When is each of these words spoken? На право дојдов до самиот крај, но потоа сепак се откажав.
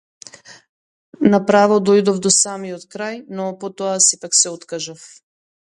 На 1.33 1.39
право 1.49 1.77
дојдов 1.91 2.19
до 2.27 2.33
самиот 2.37 2.89
крај, 2.97 3.23
но 3.41 3.47
потоа 3.65 3.95
сепак 4.11 4.43
се 4.43 4.57
откажав. 4.59 5.09